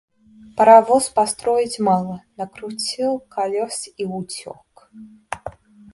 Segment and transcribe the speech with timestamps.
[0.57, 4.89] Паровоз построить мало— накрутил колес и утек.